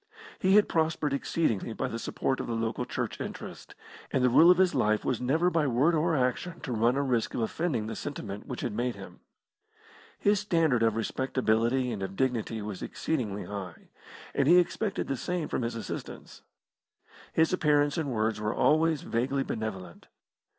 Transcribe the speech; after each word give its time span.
He 0.39 0.55
had 0.55 0.67
prospered 0.67 1.13
exceedingly 1.13 1.73
by 1.73 1.87
the 1.87 1.99
support 1.99 2.39
of 2.39 2.47
the 2.47 2.55
local 2.55 2.85
Church 2.85 3.21
interest, 3.21 3.75
and 4.09 4.23
the 4.23 4.31
rule 4.31 4.49
of 4.49 4.57
his 4.57 4.73
life 4.73 5.05
was 5.05 5.21
never 5.21 5.51
by 5.51 5.67
word 5.67 5.93
or 5.93 6.15
action 6.15 6.59
to 6.61 6.71
run 6.71 6.95
a 6.95 7.03
risk 7.03 7.35
of 7.35 7.41
offending 7.41 7.85
the 7.85 7.95
sentiment 7.95 8.47
which 8.47 8.61
had 8.61 8.73
made 8.73 8.95
him. 8.95 9.19
His 10.17 10.39
standard 10.39 10.81
of 10.81 10.95
respectability 10.95 11.91
and 11.91 12.01
of 12.01 12.15
dignity 12.15 12.63
was 12.63 12.81
exceedingly 12.81 13.43
high, 13.43 13.89
and 14.33 14.47
he 14.47 14.57
expected 14.57 15.07
the 15.07 15.15
same 15.15 15.47
from 15.47 15.61
his 15.61 15.75
assistants. 15.75 16.41
His 17.31 17.53
appearance 17.53 17.95
and 17.95 18.09
words 18.11 18.41
were 18.41 18.55
always 18.55 19.03
vaguely 19.03 19.43
benevolent. 19.43 20.07